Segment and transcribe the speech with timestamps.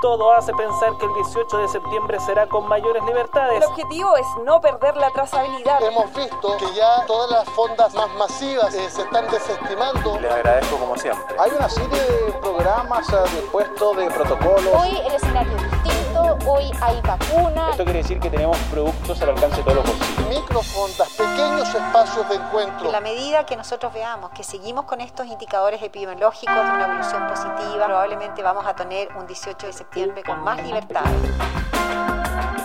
[0.00, 3.56] Todo hace pensar que el 18 de septiembre será con mayores libertades.
[3.56, 5.82] El objetivo es no perder la trazabilidad.
[5.82, 10.18] Hemos visto que ya todas las fondas más masivas eh, se están desestimando.
[10.20, 11.36] Les agradezco como siempre.
[11.38, 14.74] Hay una serie de programas dispuestos de protocolos.
[14.74, 15.97] Hoy el escenario distinto,
[16.46, 17.70] hoy hay vacunas.
[17.70, 20.28] Esto quiere decir que tenemos productos al alcance de todos los bolsillos.
[20.28, 22.86] Microfondas, pequeños espacios de encuentro.
[22.86, 27.26] En la medida que nosotros veamos que seguimos con estos indicadores epidemiológicos de una evolución
[27.26, 31.04] positiva, probablemente vamos a tener un 18 de septiembre con más libertad.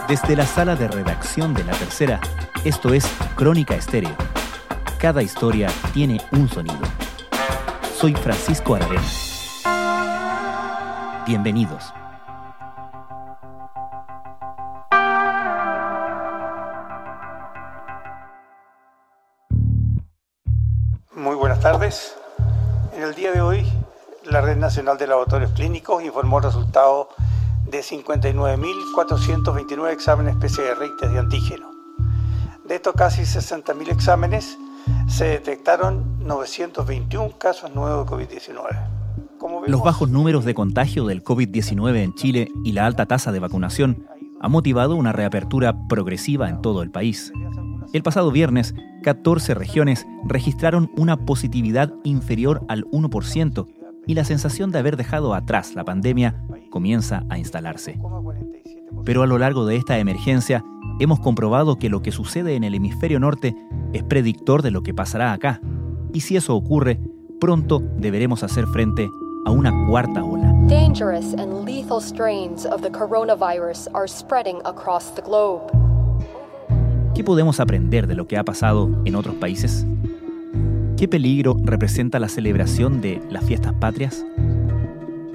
[0.07, 2.19] Desde la sala de redacción de La Tercera,
[2.65, 3.05] esto es
[3.35, 4.15] Crónica Estéreo.
[4.99, 6.81] Cada historia tiene un sonido.
[7.97, 9.01] Soy Francisco Aravena.
[11.25, 12.02] Bienvenidos.
[24.33, 27.09] La Red Nacional de Laboratorios Clínicos informó el resultado
[27.69, 31.69] de 59.429 exámenes PCR y test de antígeno.
[32.65, 34.57] De estos casi 60.000 exámenes,
[35.07, 39.67] se detectaron 921 casos nuevos de COVID-19.
[39.67, 44.07] Los bajos números de contagio del COVID-19 en Chile y la alta tasa de vacunación
[44.41, 47.31] ha motivado una reapertura progresiva en todo el país.
[47.93, 54.79] El pasado viernes, 14 regiones registraron una positividad inferior al 1% y la sensación de
[54.79, 57.99] haber dejado atrás la pandemia comienza a instalarse.
[59.05, 60.63] Pero a lo largo de esta emergencia
[60.99, 63.55] hemos comprobado que lo que sucede en el hemisferio norte
[63.93, 65.61] es predictor de lo que pasará acá.
[66.13, 66.99] Y si eso ocurre,
[67.39, 69.09] pronto deberemos hacer frente
[69.45, 70.53] a una cuarta ola.
[70.67, 75.61] Dangerous and lethal strains of the coronavirus are spreading across the globe.
[77.13, 79.85] ¿Qué podemos aprender de lo que ha pasado en otros países?
[80.97, 84.25] ¿Qué peligro representa la celebración de las fiestas patrias?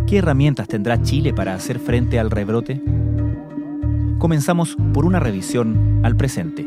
[0.07, 2.81] ¿Qué herramientas tendrá Chile para hacer frente al rebrote?
[4.19, 6.67] Comenzamos por una revisión al presente.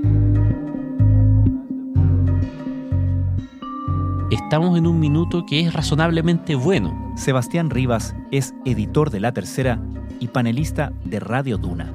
[4.29, 7.13] Estamos en un minuto que es razonablemente bueno.
[7.15, 9.81] Sebastián Rivas es editor de La Tercera
[10.19, 11.93] y panelista de Radio Duna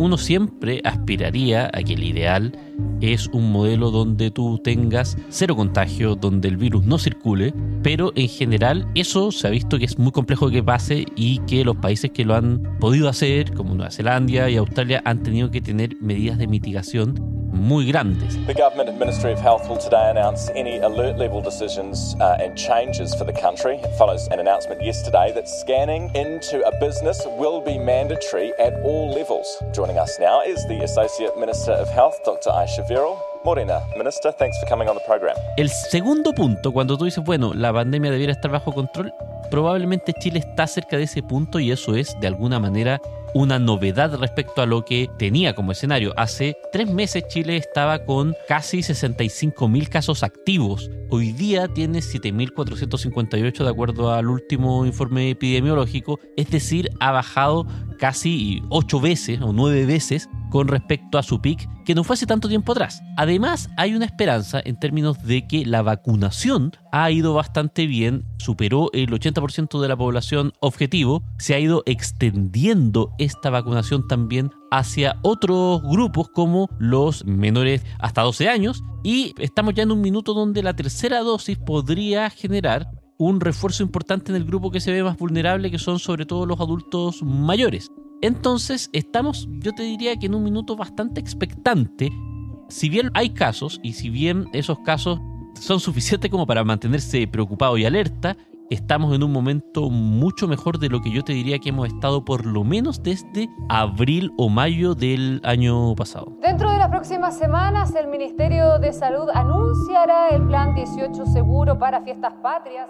[0.00, 2.52] uno siempre aspiraría a que el ideal
[3.00, 8.28] es un modelo donde tú tengas cero contagio, donde el virus no circule, pero en
[8.28, 12.10] general eso se ha visto que es muy complejo que pase y que los países
[12.10, 16.38] que lo han podido hacer, como Nueva Zelanda y Australia, han tenido que tener medidas
[16.38, 18.36] de mitigación muy grandes.
[18.46, 22.56] The government and Ministry of Health will today announce any alert level decisions uh, and
[22.56, 23.76] changes for the country.
[23.76, 29.10] It follows an announcement yesterday that scanning into a business will be mandatory at all
[29.12, 29.46] levels.
[29.72, 32.50] Joining us now is the Associate Minister of Health, Dr.
[32.50, 33.18] Aisha Viral.
[33.42, 35.34] Morena, Minister, thanks for coming on the program.
[35.56, 39.14] El segundo punto, cuando tú dices, bueno, la pandemia debiera estar bajo control,
[39.50, 43.00] probablemente Chile está cerca de ese punto y eso es de alguna manera
[43.34, 46.12] una novedad respecto a lo que tenía como escenario.
[46.16, 50.90] Hace tres meses Chile estaba con casi 65 mil casos activos.
[51.10, 57.66] Hoy día tiene 7.458 de acuerdo al último informe epidemiológico, es decir, ha bajado
[58.00, 62.26] casi ocho veces o nueve veces con respecto a su pic, que no fue hace
[62.26, 63.02] tanto tiempo atrás.
[63.16, 68.90] Además, hay una esperanza en términos de que la vacunación ha ido bastante bien, superó
[68.92, 75.82] el 80% de la población objetivo, se ha ido extendiendo esta vacunación también hacia otros
[75.82, 80.74] grupos como los menores hasta 12 años y estamos ya en un minuto donde la
[80.74, 82.88] tercera dosis podría generar
[83.20, 86.46] un refuerzo importante en el grupo que se ve más vulnerable, que son sobre todo
[86.46, 87.92] los adultos mayores.
[88.22, 92.10] Entonces, estamos, yo te diría que en un minuto bastante expectante.
[92.70, 95.20] Si bien hay casos, y si bien esos casos
[95.60, 98.38] son suficientes como para mantenerse preocupado y alerta,
[98.70, 102.24] estamos en un momento mucho mejor de lo que yo te diría que hemos estado
[102.24, 106.38] por lo menos desde abril o mayo del año pasado.
[106.40, 112.00] Dentro de las próximas semanas, el Ministerio de Salud anunciará el Plan 18 Seguro para
[112.00, 112.88] Fiestas Patrias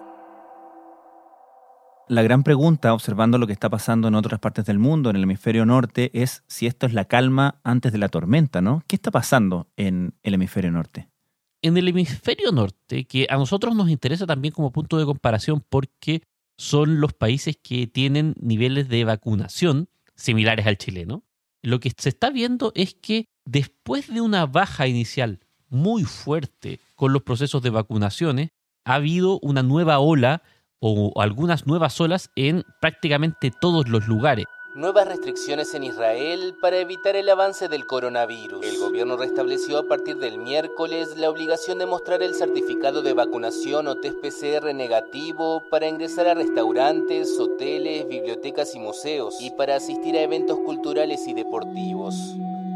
[2.11, 5.23] la gran pregunta, observando lo que está pasando en otras partes del mundo, en el
[5.23, 8.83] hemisferio norte, es si esto es la calma antes de la tormenta, ¿no?
[8.89, 11.09] ¿Qué está pasando en el hemisferio norte?
[11.63, 16.23] En el hemisferio norte, que a nosotros nos interesa también como punto de comparación porque
[16.59, 21.23] son los países que tienen niveles de vacunación similares al chileno,
[21.63, 27.13] lo que se está viendo es que después de una baja inicial muy fuerte con
[27.13, 28.49] los procesos de vacunaciones,
[28.85, 30.43] ha habido una nueva ola
[30.81, 34.47] o algunas nuevas olas en prácticamente todos los lugares.
[34.73, 38.65] nuevas restricciones en Israel para evitar el avance del coronavirus.
[38.65, 43.89] El gobierno restableció a partir del miércoles la obligación de mostrar el certificado de vacunación
[43.89, 50.15] o test PCR negativo para ingresar a restaurantes, hoteles, bibliotecas y museos y para asistir
[50.15, 52.15] a eventos culturales y deportivos.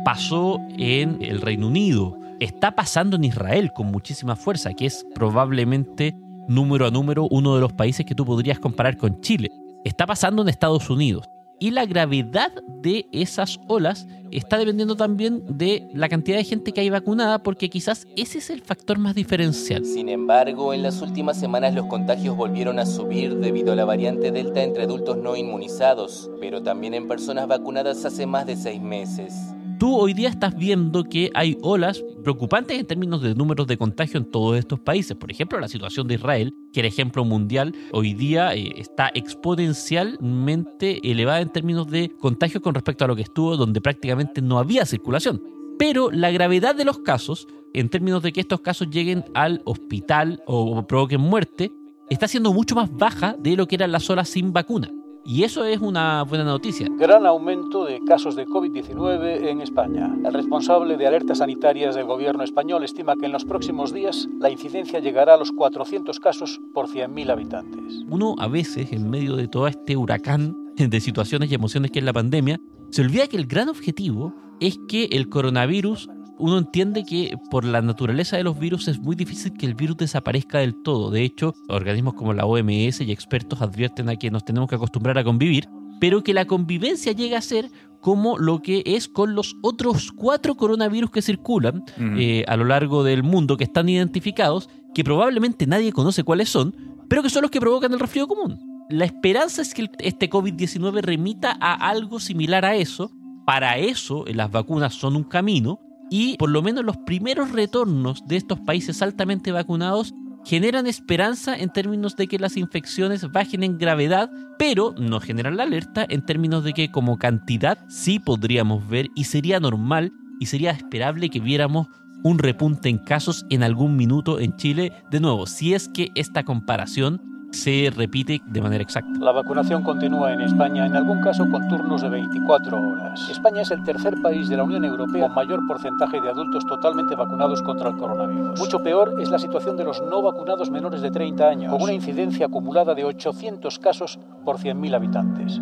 [0.05, 6.17] Pasó en el Reino Unido, está pasando en Israel con muchísima fuerza, que es probablemente
[6.49, 9.51] número a número uno de los países que tú podrías comparar con Chile.
[9.85, 11.29] Está pasando en Estados Unidos.
[11.61, 12.53] Y la gravedad
[12.83, 17.71] de esas olas está dependiendo también de la cantidad de gente que hay vacunada, porque
[17.71, 19.85] quizás ese es el factor más diferencial.
[19.85, 24.33] Sin embargo, en las últimas semanas los contagios volvieron a subir debido a la variante
[24.33, 29.54] Delta entre adultos no inmunizados, pero también en personas vacunadas hace más de seis meses.
[29.85, 34.17] Tú hoy día estás viendo que hay olas preocupantes en términos de números de contagio
[34.17, 35.15] en todos estos países.
[35.15, 41.07] Por ejemplo, la situación de Israel, que era ejemplo mundial, hoy día eh, está exponencialmente
[41.07, 44.87] elevada en términos de contagio con respecto a lo que estuvo, donde prácticamente no había
[44.87, 45.43] circulación.
[45.79, 50.43] Pero la gravedad de los casos, en términos de que estos casos lleguen al hospital
[50.47, 51.71] o provoquen muerte,
[52.09, 54.91] está siendo mucho más baja de lo que eran las olas sin vacuna.
[55.27, 56.87] Y eso es una buena noticia.
[56.99, 60.15] Gran aumento de casos de COVID-19 en España.
[60.23, 64.51] El responsable de alertas sanitarias del gobierno español estima que en los próximos días la
[64.51, 68.05] incidencia llegará a los 400 casos por 100.000 habitantes.
[68.11, 72.05] Uno a veces, en medio de todo este huracán de situaciones y emociones que es
[72.05, 72.61] la pandemia,
[72.91, 77.83] se olvida que el gran objetivo es que el coronavirus uno entiende que por la
[77.83, 81.11] naturaleza de los virus es muy difícil que el virus desaparezca del todo.
[81.11, 85.19] De hecho, organismos como la OMS y expertos advierten a que nos tenemos que acostumbrar
[85.19, 85.69] a convivir,
[86.01, 87.71] pero que la convivencia llega a ser
[88.01, 91.85] como lo que es con los otros cuatro coronavirus que circulan
[92.19, 96.75] eh, a lo largo del mundo, que están identificados, que probablemente nadie conoce cuáles son,
[97.09, 98.59] pero que son los que provocan el resfrío común.
[98.91, 103.11] La esperanza es que este COVID-19 remita a algo similar a eso.
[103.47, 105.81] Para eso, las vacunas son un camino,
[106.11, 110.15] y por lo menos los primeros retornos de estos países altamente vacunados
[110.45, 115.63] generan esperanza en términos de que las infecciones bajen en gravedad, pero no generan la
[115.63, 120.71] alerta en términos de que como cantidad sí podríamos ver y sería normal y sería
[120.71, 121.89] esperable que viéramos
[122.23, 124.93] un repunte en casos en algún minuto en Chile.
[125.11, 127.21] De nuevo, si es que esta comparación
[127.55, 129.19] se repite de manera exacta.
[129.21, 133.29] La vacunación continúa en España, en algún caso con turnos de 24 horas.
[133.31, 137.15] España es el tercer país de la Unión Europea con mayor porcentaje de adultos totalmente
[137.15, 138.59] vacunados contra el coronavirus.
[138.59, 141.93] Mucho peor es la situación de los no vacunados menores de 30 años, con una
[141.93, 145.61] incidencia acumulada de 800 casos por 100.000 habitantes.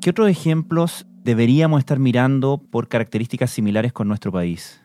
[0.00, 4.80] ¿Qué otros ejemplos deberíamos estar mirando por características similares con nuestro país?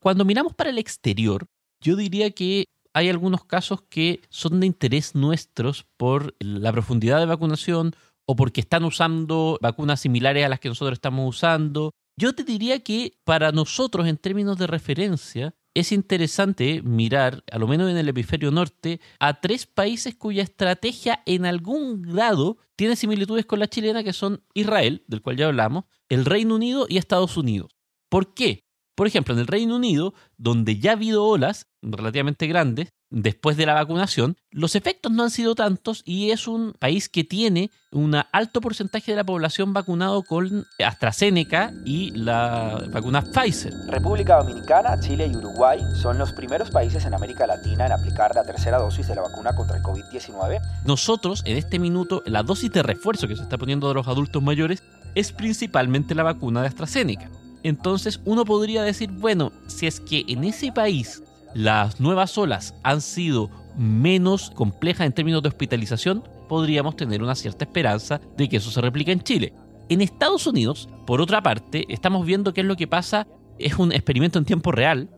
[0.00, 1.46] Cuando miramos para el exterior,
[1.80, 2.64] yo diría que
[2.94, 7.94] hay algunos casos que son de interés nuestros por la profundidad de vacunación
[8.26, 11.92] o porque están usando vacunas similares a las que nosotros estamos usando.
[12.16, 17.68] Yo te diría que para nosotros, en términos de referencia, es interesante mirar, a lo
[17.68, 23.46] menos en el hemisferio norte, a tres países cuya estrategia en algún grado tiene similitudes
[23.46, 27.36] con la chilena, que son Israel, del cual ya hablamos, el Reino Unido y Estados
[27.36, 27.70] Unidos.
[28.08, 28.64] ¿Por qué?
[29.00, 33.64] Por ejemplo, en el Reino Unido, donde ya ha habido olas relativamente grandes después de
[33.64, 38.14] la vacunación, los efectos no han sido tantos y es un país que tiene un
[38.30, 43.72] alto porcentaje de la población vacunado con AstraZeneca y la vacuna Pfizer.
[43.88, 48.44] República Dominicana, Chile y Uruguay son los primeros países en América Latina en aplicar la
[48.44, 50.60] tercera dosis de la vacuna contra el COVID-19.
[50.84, 54.42] Nosotros, en este minuto, la dosis de refuerzo que se está poniendo de los adultos
[54.42, 54.82] mayores
[55.14, 57.30] es principalmente la vacuna de AstraZeneca.
[57.62, 61.22] Entonces uno podría decir, bueno, si es que en ese país
[61.54, 67.64] las nuevas olas han sido menos complejas en términos de hospitalización, podríamos tener una cierta
[67.64, 69.52] esperanza de que eso se replique en Chile.
[69.88, 73.26] En Estados Unidos, por otra parte, estamos viendo qué es lo que pasa.
[73.58, 75.10] Es un experimento en tiempo real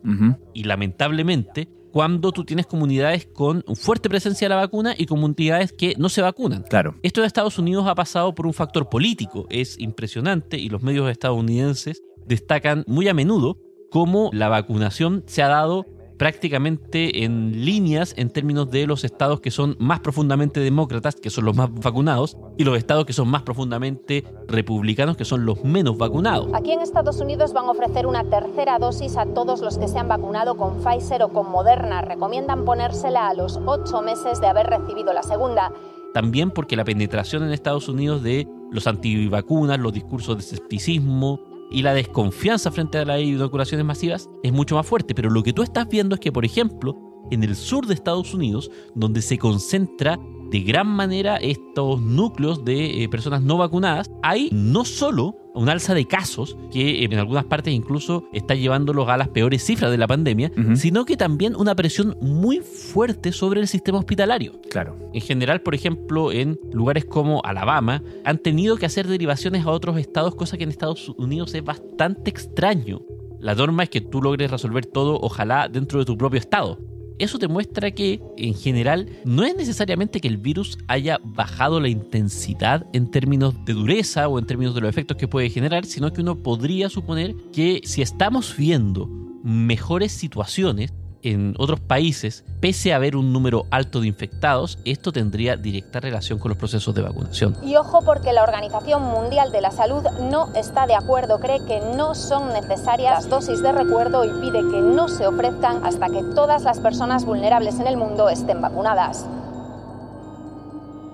[0.55, 5.95] y lamentablemente cuando tú tienes comunidades con fuerte presencia de la vacuna y comunidades que
[5.99, 6.63] no se vacunan.
[6.63, 6.97] Claro.
[7.03, 11.11] Esto en Estados Unidos ha pasado por un factor político, es impresionante y los medios
[11.11, 13.59] estadounidenses destacan muy a menudo
[13.91, 15.87] cómo la vacunación se ha dado
[16.23, 21.45] prácticamente en líneas en términos de los estados que son más profundamente demócratas, que son
[21.45, 25.99] los más vacunados, y los estados que son más profundamente republicanos, que son los menos
[25.99, 26.49] vacunados.
[26.55, 29.99] Aquí en Estados Unidos van a ofrecer una tercera dosis a todos los que se
[29.99, 32.03] han vacunado con Pfizer o con Moderna.
[32.03, 35.73] Recomiendan ponérsela a los ocho meses de haber recibido la segunda.
[36.15, 41.41] También porque la penetración en Estados Unidos de los antivacunas, los discursos de escepticismo,
[41.73, 45.15] y la desconfianza frente a las inoculaciones masivas es mucho más fuerte.
[45.15, 46.97] Pero lo que tú estás viendo es que, por ejemplo,
[47.31, 50.19] en el sur de Estados Unidos, donde se concentra
[50.53, 55.95] de gran manera estos núcleos de eh, personas no vacunadas, hay no solo un alza
[55.95, 60.07] de casos que en algunas partes incluso está llevándolos a las peores cifras de la
[60.07, 64.61] pandemia, sino que también una presión muy fuerte sobre el sistema hospitalario.
[64.71, 64.97] Claro.
[65.15, 69.97] En general, por ejemplo, en lugares como Alabama, han tenido que hacer derivaciones a otros
[69.99, 73.01] estados, cosa que en Estados Unidos es bastante extraño.
[73.41, 76.79] La norma es que tú logres resolver todo, ojalá, dentro de tu propio estado.
[77.19, 81.89] Eso te muestra que, en general, no es necesariamente que el virus haya bajado la
[81.89, 86.13] intensidad en términos de dureza o en términos de los efectos que puede generar, sino
[86.13, 89.09] que uno podría suponer que si estamos viendo
[89.43, 90.93] mejores situaciones,
[91.23, 96.39] en otros países, pese a haber un número alto de infectados, esto tendría directa relación
[96.39, 97.57] con los procesos de vacunación.
[97.63, 101.81] Y ojo porque la Organización Mundial de la Salud no está de acuerdo, cree que
[101.97, 106.23] no son necesarias las dosis de recuerdo y pide que no se ofrezcan hasta que
[106.35, 109.27] todas las personas vulnerables en el mundo estén vacunadas.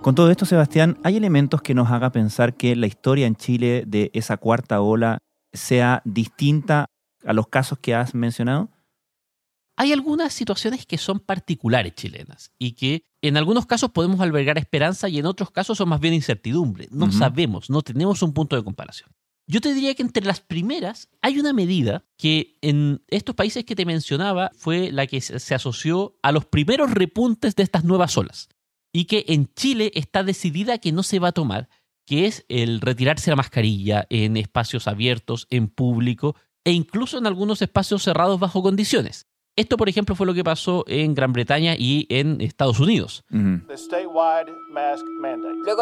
[0.03, 3.85] Con todo esto, Sebastián, ¿hay elementos que nos haga pensar que la historia en Chile
[3.87, 5.19] de esa cuarta ola
[5.53, 6.87] sea distinta
[7.27, 8.69] a los casos que has mencionado?
[9.79, 15.09] Hay algunas situaciones que son particulares chilenas y que en algunos casos podemos albergar esperanza
[15.09, 16.89] y en otros casos son más bien incertidumbre.
[16.91, 19.09] No sabemos, no tenemos un punto de comparación.
[19.47, 23.77] Yo te diría que entre las primeras hay una medida que en estos países que
[23.77, 28.49] te mencionaba fue la que se asoció a los primeros repuntes de estas nuevas olas
[28.93, 31.69] y que en Chile está decidida que no se va a tomar,
[32.05, 37.63] que es el retirarse la mascarilla en espacios abiertos, en público e incluso en algunos
[37.63, 39.29] espacios cerrados bajo condiciones.
[39.59, 43.25] Esto, por ejemplo, fue lo que pasó en Gran Bretaña y en Estados Unidos.
[43.29, 43.67] Luego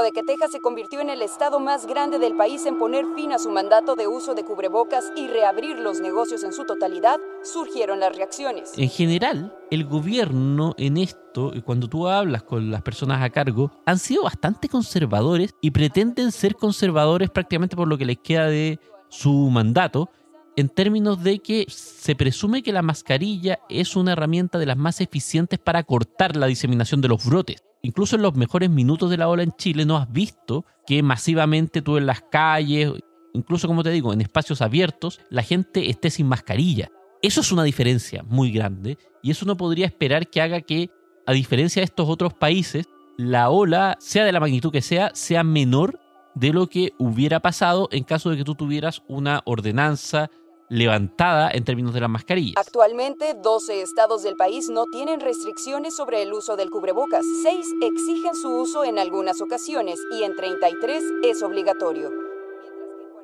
[0.00, 3.32] de que Texas se convirtió en el estado más grande del país en poner fin
[3.32, 8.00] a su mandato de uso de cubrebocas y reabrir los negocios en su totalidad, surgieron
[8.00, 8.72] las reacciones.
[8.78, 13.98] En general, el gobierno en esto, cuando tú hablas con las personas a cargo, han
[13.98, 18.80] sido bastante conservadores y pretenden ser conservadores prácticamente por lo que les queda de
[19.10, 20.08] su mandato
[20.56, 25.00] en términos de que se presume que la mascarilla es una herramienta de las más
[25.02, 27.62] eficientes para cortar la diseminación de los brotes.
[27.82, 31.82] Incluso en los mejores minutos de la ola en Chile no has visto que masivamente
[31.82, 32.90] tú en las calles,
[33.34, 36.90] incluso como te digo, en espacios abiertos, la gente esté sin mascarilla.
[37.20, 40.90] Eso es una diferencia muy grande y eso no podría esperar que haga que,
[41.26, 42.86] a diferencia de estos otros países,
[43.18, 46.00] la ola, sea de la magnitud que sea, sea menor
[46.34, 50.30] de lo que hubiera pasado en caso de que tú tuvieras una ordenanza
[50.68, 52.56] levantada en términos de las mascarillas.
[52.56, 57.24] Actualmente, 12 estados del país no tienen restricciones sobre el uso del cubrebocas.
[57.42, 62.10] 6 exigen su uso en algunas ocasiones y en 33 es obligatorio.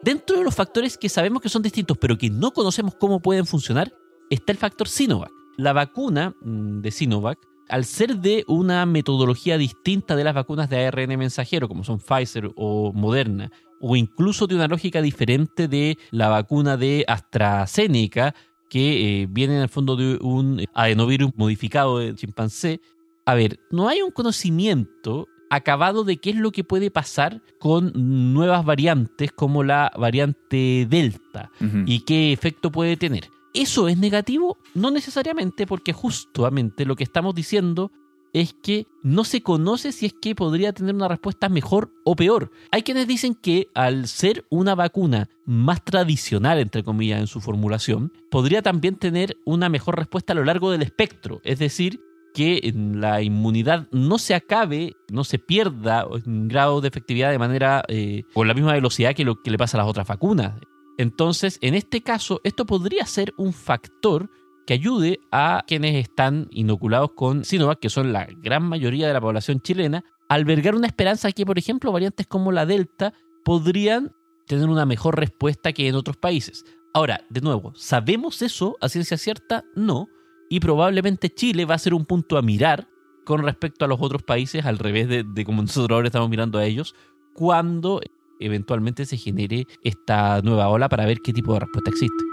[0.03, 3.47] Dentro de los factores que sabemos que son distintos, pero que no conocemos cómo pueden
[3.47, 3.93] funcionar,
[4.31, 5.31] está el factor Sinovac.
[5.57, 10.87] La vacuna mm, de Sinovac, al ser de una metodología distinta de las vacunas de
[10.87, 16.29] ARN mensajero, como son Pfizer o Moderna, o incluso de una lógica diferente de la
[16.29, 18.35] vacuna de AstraZeneca,
[18.71, 22.81] que eh, viene en el fondo de un adenovirus modificado de chimpancé.
[23.27, 27.93] A ver, no hay un conocimiento acabado de qué es lo que puede pasar con
[28.33, 31.51] nuevas variantes como la variante Delta
[31.85, 33.29] y qué efecto puede tener.
[33.53, 34.57] ¿Eso es negativo?
[34.75, 37.91] No necesariamente, porque justamente lo que estamos diciendo
[38.33, 42.51] es que no se conoce si es que podría tener una respuesta mejor o peor.
[42.71, 48.13] Hay quienes dicen que al ser una vacuna más tradicional, entre comillas, en su formulación,
[48.31, 51.41] podría también tener una mejor respuesta a lo largo del espectro.
[51.45, 52.01] Es decir,
[52.33, 57.85] que la inmunidad no se acabe, no se pierda en grado de efectividad de manera
[57.89, 60.55] eh, con la misma velocidad que lo que le pasa a las otras vacunas.
[60.99, 64.31] Entonces, en este caso, esto podría ser un factor
[64.67, 69.21] que ayude a quienes están inoculados con Sinovac, que son la gran mayoría de la
[69.21, 73.13] población chilena, a albergar una esperanza que, por ejemplo, variantes como la Delta
[73.45, 74.13] podrían
[74.47, 76.65] tener una mejor respuesta que en otros países.
[76.95, 79.65] Ahora, de nuevo, ¿sabemos eso a ciencia cierta?
[79.75, 80.09] No.
[80.51, 82.89] Y probablemente Chile va a ser un punto a mirar
[83.25, 86.59] con respecto a los otros países, al revés de, de como nosotros ahora estamos mirando
[86.59, 86.95] a ellos,
[87.35, 88.01] cuando
[88.41, 92.32] eventualmente se genere esta nueva ola para ver qué tipo de respuesta existe.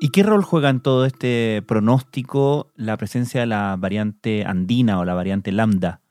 [0.00, 5.04] ¿Y qué rol juega en todo este pronóstico la presencia de la variante andina o
[5.04, 6.02] la variante lambda?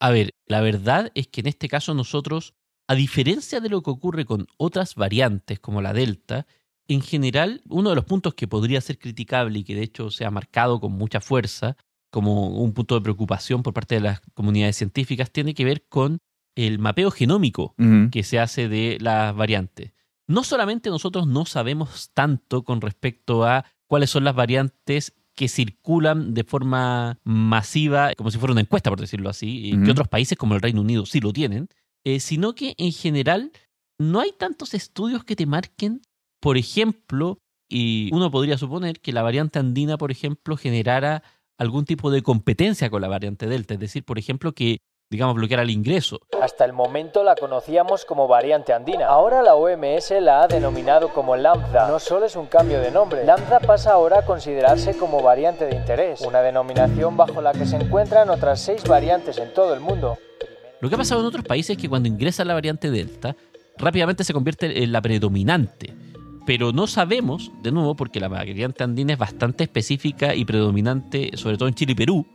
[0.00, 2.54] A ver, la verdad es que en este caso nosotros,
[2.88, 6.46] a diferencia de lo que ocurre con otras variantes como la delta,
[6.88, 10.24] en general, uno de los puntos que podría ser criticable y que de hecho se
[10.24, 11.76] ha marcado con mucha fuerza
[12.10, 16.18] como un punto de preocupación por parte de las comunidades científicas tiene que ver con
[16.56, 17.74] el mapeo genómico
[18.10, 19.92] que se hace de las variantes
[20.26, 26.34] no solamente nosotros no sabemos tanto con respecto a cuáles son las variantes que circulan
[26.34, 30.36] de forma masiva, como si fuera una encuesta, por decirlo así, y que otros países
[30.36, 31.68] como el Reino Unido sí lo tienen,
[32.04, 33.52] eh, sino que en general
[33.98, 36.02] no hay tantos estudios que te marquen,
[36.40, 37.38] por ejemplo,
[37.68, 41.22] y uno podría suponer que la variante andina, por ejemplo, generara
[41.56, 44.78] algún tipo de competencia con la variante delta, es decir, por ejemplo, que
[45.12, 46.20] digamos, bloquear el ingreso.
[46.40, 49.06] Hasta el momento la conocíamos como variante andina.
[49.06, 51.86] Ahora la OMS la ha denominado como lambda.
[51.86, 55.76] No solo es un cambio de nombre, lambda pasa ahora a considerarse como variante de
[55.76, 60.16] interés, una denominación bajo la que se encuentran otras seis variantes en todo el mundo.
[60.80, 63.36] Lo que ha pasado en otros países es que cuando ingresa la variante delta,
[63.76, 65.94] rápidamente se convierte en la predominante.
[66.46, 71.58] Pero no sabemos, de nuevo, porque la variante andina es bastante específica y predominante, sobre
[71.58, 72.26] todo en Chile y Perú,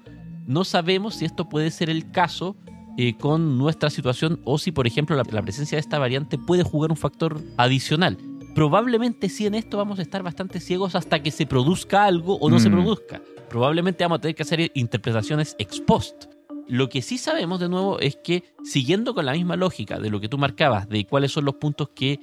[0.48, 2.56] no sabemos si esto puede ser el caso
[3.00, 6.90] eh, con nuestra situación o si, por ejemplo, la, presencia de esta variante puede jugar
[6.90, 8.18] un factor adicional.
[8.56, 12.50] Probablemente sí en esto vamos a estar bastante ciegos hasta que se produzca algo o
[12.50, 12.74] no se mm.
[12.74, 13.22] produzca.
[13.50, 16.26] Probablemente vamos a tener que hacer interpretaciones ex post.
[16.68, 20.20] Lo que sí sabemos de nuevo es que siguiendo con la misma lógica de lo
[20.20, 22.20] que tú marcabas, de cuáles son los puntos que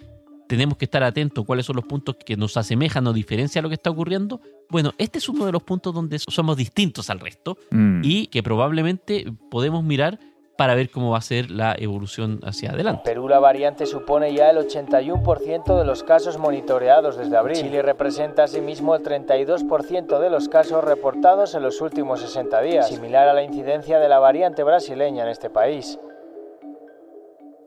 [0.48, 3.76] tenemos que estar atentos, cuáles son los puntos que nos asemejan o diferencian lo que
[3.76, 4.40] está ocurriendo,
[4.70, 8.00] bueno, este es uno de los puntos donde somos distintos al resto mm.
[8.02, 10.18] y que probablemente podemos mirar
[10.56, 13.02] para ver cómo va a ser la evolución hacia adelante.
[13.04, 17.56] Perú la variante supone ya el 81% de los casos monitoreados desde abril.
[17.56, 23.28] Chile representa asimismo el 32% de los casos reportados en los últimos 60 días, similar
[23.28, 25.98] a la incidencia de la variante brasileña en este país.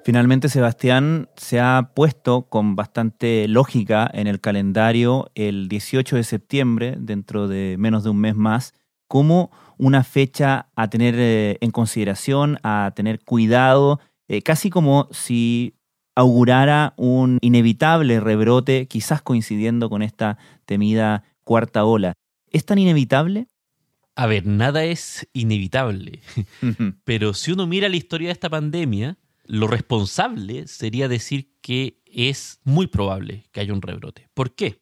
[0.08, 6.96] Finalmente, Sebastián se ha puesto con bastante lógica en el calendario el 18 de septiembre,
[6.98, 8.74] dentro de menos de un mes más,
[9.10, 15.76] como una fecha a tener eh, en consideración, a tener cuidado, eh, casi como si
[16.16, 22.14] augurara un inevitable rebrote, quizás coincidiendo con esta temida cuarta ola.
[22.50, 23.48] ¿Es tan inevitable?
[24.16, 26.22] A ver, nada es inevitable,
[27.04, 32.60] pero si uno mira la historia de esta pandemia, lo responsable sería decir que es
[32.64, 34.28] muy probable que haya un rebrote.
[34.34, 34.82] ¿Por qué?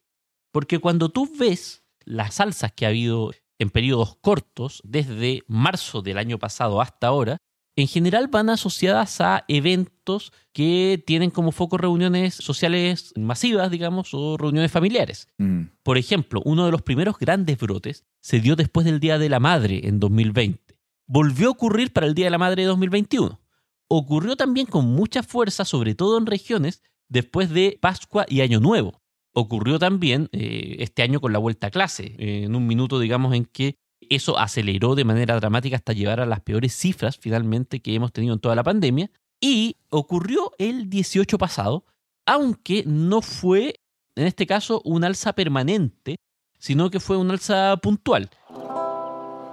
[0.52, 6.18] Porque cuando tú ves las alzas que ha habido en periodos cortos, desde marzo del
[6.18, 7.38] año pasado hasta ahora,
[7.78, 14.38] en general van asociadas a eventos que tienen como foco reuniones sociales masivas, digamos, o
[14.38, 15.28] reuniones familiares.
[15.36, 15.64] Mm.
[15.82, 19.40] Por ejemplo, uno de los primeros grandes brotes se dio después del Día de la
[19.40, 20.78] Madre en 2020.
[21.06, 23.40] Volvió a ocurrir para el Día de la Madre de 2021
[23.88, 29.00] ocurrió también con mucha fuerza, sobre todo en regiones después de Pascua y Año Nuevo.
[29.38, 33.44] Ocurrió también eh, este año con la vuelta a clase, en un minuto, digamos, en
[33.44, 33.76] que
[34.08, 38.34] eso aceleró de manera dramática hasta llevar a las peores cifras finalmente que hemos tenido
[38.34, 39.10] en toda la pandemia.
[39.40, 41.84] Y ocurrió el 18 pasado,
[42.24, 43.80] aunque no fue,
[44.14, 46.16] en este caso, un alza permanente,
[46.58, 48.30] sino que fue un alza puntual.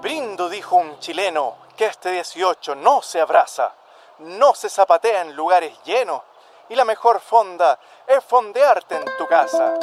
[0.02, 3.74] Brindo, dijo un chileno, que este 18 no se abraza
[4.20, 6.22] no se zapatea en lugares llenos
[6.70, 9.74] y la mejor fonda es fondearte en tu casa.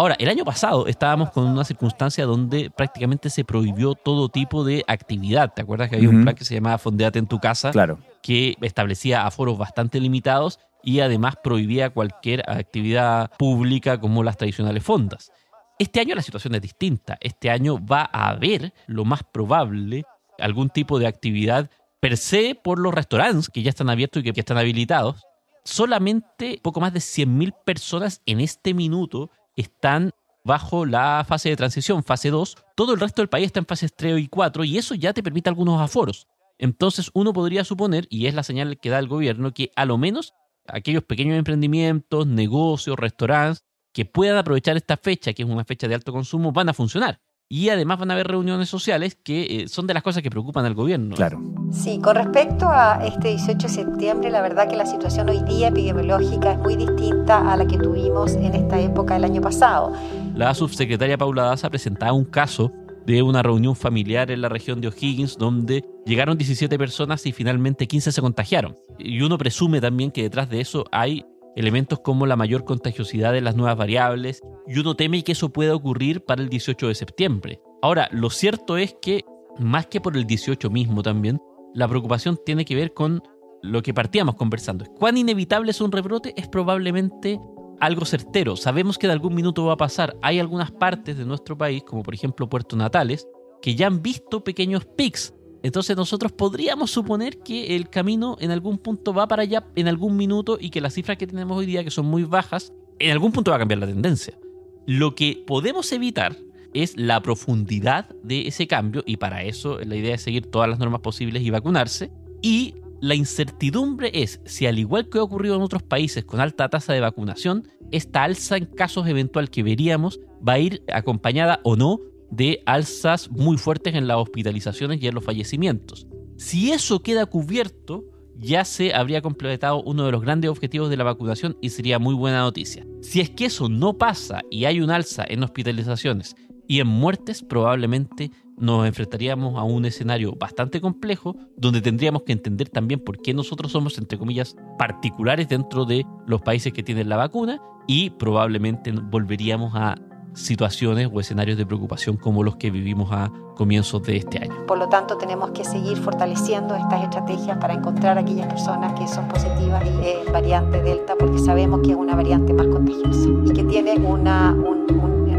[0.00, 4.84] Ahora, el año pasado estábamos con una circunstancia donde prácticamente se prohibió todo tipo de
[4.86, 5.52] actividad.
[5.52, 7.72] ¿Te acuerdas que había un plan que se llamaba Fondeate en tu casa?
[7.72, 7.98] Claro.
[8.22, 15.32] Que establecía aforos bastante limitados y además prohibía cualquier actividad pública como las tradicionales fondas.
[15.80, 17.18] Este año la situación es distinta.
[17.20, 20.04] Este año va a haber, lo más probable,
[20.38, 24.40] algún tipo de actividad per se por los restaurantes que ya están abiertos y que,
[24.40, 25.24] están habilitados.
[25.64, 30.12] Solamente poco más de 100.000 personas en este minuto están
[30.44, 32.56] bajo la fase de transición, fase 2.
[32.74, 35.22] Todo el resto del país está en fases 3 y 4 y eso ya te
[35.22, 36.26] permite algunos aforos.
[36.58, 39.96] Entonces uno podría suponer, y es la señal que da el gobierno, que a lo
[39.98, 40.34] menos
[40.66, 45.94] aquellos pequeños emprendimientos, negocios, restaurantes que puedan aprovechar esta fecha, que es una fecha de
[45.94, 49.86] alto consumo, van a funcionar y además van a haber reuniones sociales que eh, son
[49.86, 51.16] de las cosas que preocupan al gobierno.
[51.16, 51.40] Claro.
[51.72, 55.68] Sí, con respecto a este 18 de septiembre, la verdad que la situación hoy día
[55.68, 59.92] epidemiológica es muy distinta a la que tuvimos en esta época del año pasado.
[60.34, 62.70] La subsecretaria Paula Daza presentaba un caso
[63.06, 67.86] de una reunión familiar en la región de O'Higgins donde llegaron 17 personas y finalmente
[67.86, 68.76] 15 se contagiaron.
[68.98, 71.24] Y uno presume también que detrás de eso hay
[71.58, 75.74] elementos como la mayor contagiosidad de las nuevas variables, y uno teme que eso pueda
[75.74, 77.60] ocurrir para el 18 de septiembre.
[77.82, 79.24] Ahora, lo cierto es que,
[79.58, 81.40] más que por el 18 mismo también,
[81.74, 83.22] la preocupación tiene que ver con
[83.62, 84.84] lo que partíamos conversando.
[84.84, 86.32] ¿Cuán inevitable es un rebrote?
[86.36, 87.40] Es probablemente
[87.80, 88.56] algo certero.
[88.56, 90.16] Sabemos que de algún minuto va a pasar.
[90.22, 93.26] Hay algunas partes de nuestro país, como por ejemplo Puerto Natales,
[93.60, 98.78] que ya han visto pequeños pics entonces nosotros podríamos suponer que el camino en algún
[98.78, 101.84] punto va para allá en algún minuto y que las cifras que tenemos hoy día,
[101.84, 104.38] que son muy bajas, en algún punto va a cambiar la tendencia.
[104.86, 106.36] Lo que podemos evitar
[106.74, 110.78] es la profundidad de ese cambio y para eso la idea es seguir todas las
[110.78, 112.10] normas posibles y vacunarse.
[112.42, 116.68] Y la incertidumbre es si al igual que ha ocurrido en otros países con alta
[116.68, 121.76] tasa de vacunación, esta alza en casos eventual que veríamos va a ir acompañada o
[121.76, 126.06] no de alzas muy fuertes en las hospitalizaciones y en los fallecimientos.
[126.36, 128.04] Si eso queda cubierto,
[128.36, 132.14] ya se habría completado uno de los grandes objetivos de la vacunación y sería muy
[132.14, 132.86] buena noticia.
[133.02, 136.36] Si es que eso no pasa y hay un alza en hospitalizaciones
[136.68, 142.68] y en muertes, probablemente nos enfrentaríamos a un escenario bastante complejo donde tendríamos que entender
[142.68, 147.16] también por qué nosotros somos, entre comillas, particulares dentro de los países que tienen la
[147.16, 149.96] vacuna y probablemente volveríamos a
[150.34, 154.66] situaciones o escenarios de preocupación como los que vivimos a comienzos de este año.
[154.66, 159.06] Por lo tanto, tenemos que seguir fortaleciendo estas estrategias para encontrar a aquellas personas que
[159.08, 163.52] son positivas y eh, variante Delta, porque sabemos que es una variante más contagiosa y
[163.52, 164.78] que tiene una, un,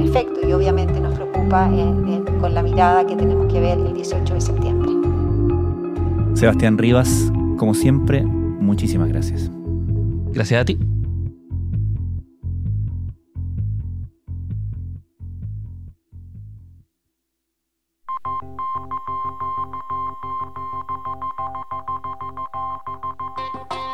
[0.01, 1.69] efecto y obviamente nos preocupa
[2.39, 4.91] con la mirada que tenemos que ver el 18 de septiembre.
[6.33, 9.51] Sebastián Rivas, como siempre, muchísimas gracias.
[10.31, 10.79] Gracias a ti.